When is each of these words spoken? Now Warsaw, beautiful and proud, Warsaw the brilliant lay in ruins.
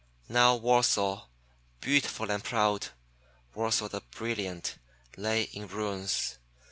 Now 0.27 0.55
Warsaw, 0.55 1.27
beautiful 1.79 2.31
and 2.31 2.43
proud, 2.43 2.87
Warsaw 3.53 3.87
the 3.87 4.01
brilliant 4.09 4.79
lay 5.15 5.43
in 5.43 5.67
ruins. 5.67 6.39